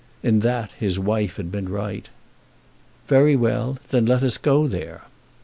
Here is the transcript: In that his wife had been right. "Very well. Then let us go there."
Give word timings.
In 0.23 0.39
that 0.39 0.71
his 0.71 0.97
wife 0.97 1.37
had 1.37 1.51
been 1.51 1.69
right. 1.69 2.09
"Very 3.07 3.35
well. 3.35 3.77
Then 3.89 4.07
let 4.07 4.23
us 4.23 4.39
go 4.39 4.65
there." 4.65 5.03